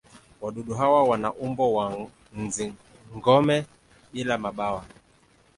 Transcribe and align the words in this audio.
Wadudu 0.41 0.73
hawa 0.73 1.03
wana 1.03 1.33
umbo 1.33 1.73
wa 1.73 2.07
nzi-gome 2.35 3.65
bila 4.13 4.37
mabawa. 4.37 4.85